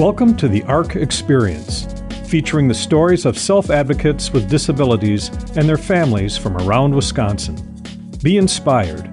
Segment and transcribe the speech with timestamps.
[0.00, 1.86] Welcome to the ARC Experience,
[2.24, 7.54] featuring the stories of self advocates with disabilities and their families from around Wisconsin.
[8.22, 9.10] Be inspired,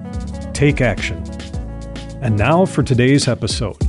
[0.54, 1.22] take action.
[2.22, 3.87] And now for today's episode.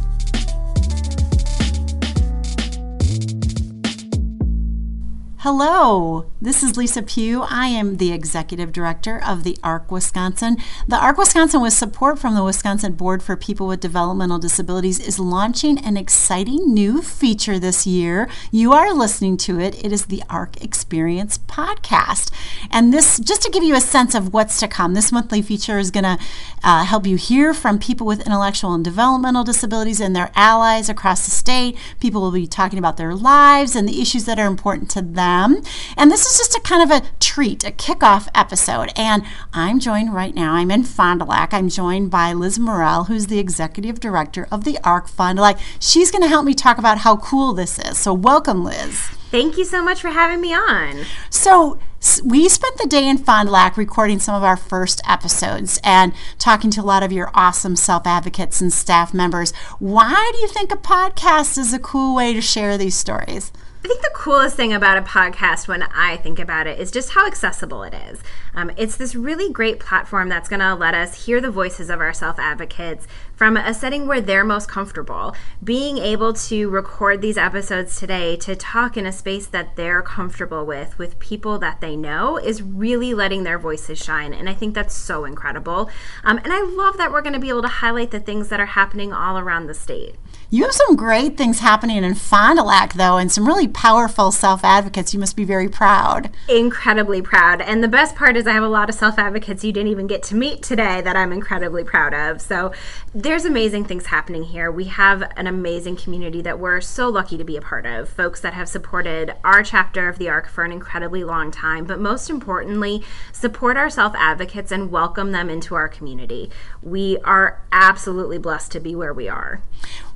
[5.51, 7.41] Hello, this is Lisa Pugh.
[7.41, 10.57] I am the executive director of the ARC Wisconsin.
[10.87, 15.17] The ARC Wisconsin, with support from the Wisconsin Board for People with Developmental Disabilities, is
[15.17, 18.29] launching an exciting new feature this year.
[18.51, 19.83] You are listening to it.
[19.83, 22.31] It is the ARC Experience podcast.
[22.69, 25.79] And this, just to give you a sense of what's to come, this monthly feature
[25.79, 26.19] is going to
[26.63, 31.25] uh, help you hear from people with intellectual and developmental disabilities and their allies across
[31.25, 31.75] the state.
[31.99, 35.38] People will be talking about their lives and the issues that are important to them
[35.39, 35.61] them.
[35.97, 38.91] And this is just a kind of a treat, a kickoff episode.
[38.95, 41.53] And I'm joined right now, I'm in Fond du Lac.
[41.53, 45.59] I'm joined by Liz Morrell, who's the executive director of the ARC Fond du Lac.
[45.79, 47.97] She's going to help me talk about how cool this is.
[47.97, 48.99] So, welcome, Liz.
[49.31, 51.05] Thank you so much for having me on.
[51.29, 51.79] So,
[52.23, 56.13] we spent the day in Fond du Lac recording some of our first episodes and
[56.37, 59.51] talking to a lot of your awesome self advocates and staff members.
[59.79, 63.51] Why do you think a podcast is a cool way to share these stories?
[63.81, 67.11] I think the coolest thing about a podcast when I think about it is just
[67.11, 68.21] how accessible it is.
[68.53, 72.01] Um, it's this really great platform that's going to let us hear the voices of
[72.01, 75.33] our self advocates from a setting where they're most comfortable.
[75.63, 80.65] Being able to record these episodes today to talk in a space that they're comfortable
[80.65, 84.33] with, with people that they know, is really letting their voices shine.
[84.33, 85.89] And I think that's so incredible.
[86.23, 88.59] Um, and I love that we're going to be able to highlight the things that
[88.59, 90.15] are happening all around the state.
[90.51, 94.31] You have some great things happening in Fond du Lac, though, and some really powerful
[94.31, 95.13] self advocates.
[95.13, 96.31] You must be very proud.
[96.47, 97.61] Incredibly proud.
[97.61, 100.07] And the best part is, I have a lot of self advocates you didn't even
[100.07, 102.41] get to meet today that I'm incredibly proud of.
[102.41, 102.73] So
[103.13, 104.71] there's amazing things happening here.
[104.71, 108.09] We have an amazing community that we're so lucky to be a part of.
[108.09, 111.99] Folks that have supported our chapter of the ARC for an incredibly long time, but
[111.99, 116.49] most importantly, support our self advocates and welcome them into our community.
[116.81, 119.61] We are absolutely blessed to be where we are.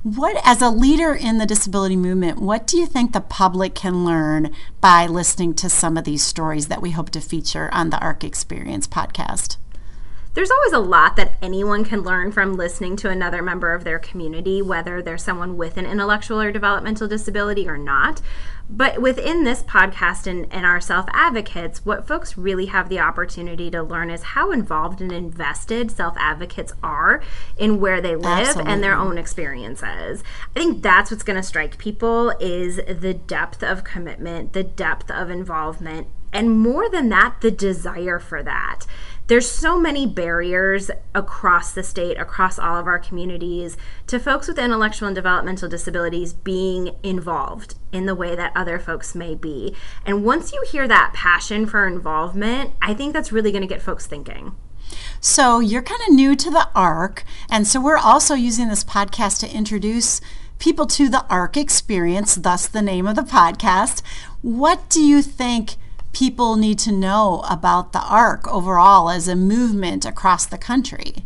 [0.02, 4.04] What, as a leader in the disability movement, what do you think the public can
[4.04, 7.98] learn by listening to some of these stories that we hope to feature on the
[8.00, 9.56] ARC Experience podcast?
[10.34, 14.00] There's always a lot that anyone can learn from listening to another member of their
[14.00, 18.20] community, whether they're someone with an intellectual or developmental disability or not.
[18.68, 23.70] But within this podcast and, and our self advocates, what folks really have the opportunity
[23.70, 27.22] to learn is how involved and invested self advocates are
[27.56, 28.72] in where they live Absolutely.
[28.72, 30.24] and their own experiences.
[30.56, 35.10] I think that's what's going to strike people is the depth of commitment, the depth
[35.10, 38.86] of involvement, and more than that, the desire for that
[39.26, 43.76] there's so many barriers across the state, across all of our communities,
[44.06, 49.14] to folks with intellectual and developmental disabilities being involved in the way that other folks
[49.14, 49.74] may be.
[50.04, 53.82] And once you hear that passion for involvement, I think that's really going to get
[53.82, 54.54] folks thinking.
[55.20, 59.40] So, you're kind of new to the ARC, and so we're also using this podcast
[59.40, 60.20] to introduce
[60.58, 64.02] people to the ARC experience, thus the name of the podcast.
[64.42, 65.76] What do you think
[66.14, 71.24] people need to know about the ARC overall as a movement across the country?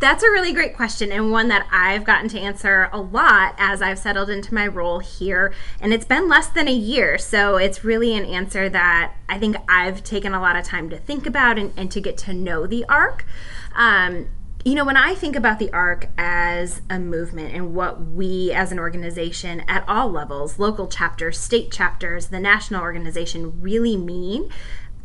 [0.00, 3.80] That's a really great question, and one that I've gotten to answer a lot as
[3.80, 5.54] I've settled into my role here.
[5.80, 9.56] And it's been less than a year, so it's really an answer that I think
[9.68, 12.66] I've taken a lot of time to think about and, and to get to know
[12.66, 13.24] the ARC.
[13.76, 14.26] Um,
[14.66, 18.72] you know, when I think about the ARC as a movement and what we as
[18.72, 24.50] an organization at all levels, local chapters, state chapters, the national organization really mean,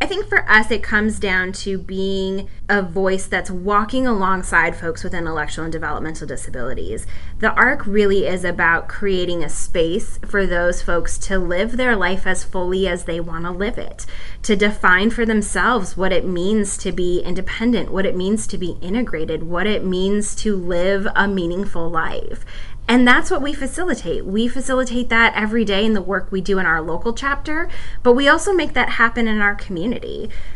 [0.02, 5.04] I think for us, it comes down to being a voice that's walking alongside folks
[5.04, 7.06] with intellectual and developmental disabilities.
[7.38, 12.26] The ARC really is about creating a space for those folks to live their life
[12.26, 14.08] as fully as they want to live it,
[14.42, 18.78] to define for themselves what it means to be independent, what it means to be
[18.82, 22.44] integrated, what it means to live a meaningful life.
[22.88, 24.26] And that's what we facilitate.
[24.26, 27.70] We facilitate that every day in the work we do in our local chapter,
[28.04, 29.91] but we also make that happen in our community.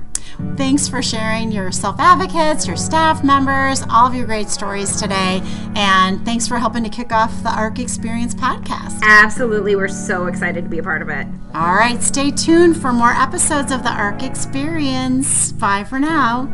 [0.57, 5.43] Thanks for sharing your self advocates, your staff members, all of your great stories today.
[5.75, 9.01] And thanks for helping to kick off the ARC Experience podcast.
[9.03, 9.75] Absolutely.
[9.75, 11.27] We're so excited to be a part of it.
[11.55, 12.01] All right.
[12.03, 15.53] Stay tuned for more episodes of the ARC Experience.
[15.53, 16.47] Bye for now.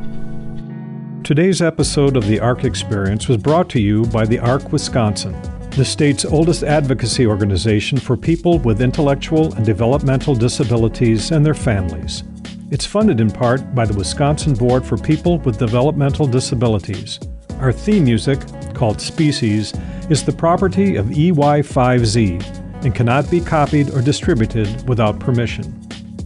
[1.23, 5.35] Today's episode of the ARC Experience was brought to you by the ARC Wisconsin
[5.76, 12.23] the state's oldest advocacy organization for people with intellectual and developmental disabilities and their families.
[12.71, 17.19] It's funded in part by the Wisconsin Board for People with Developmental Disabilities.
[17.59, 18.38] Our theme music,
[18.73, 19.75] called Species,
[20.09, 25.81] is the property of EY5Z and cannot be copied or distributed without permission.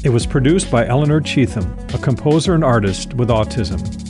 [0.05, 4.08] It was produced by Eleanor Cheatham, a composer and artist with autism.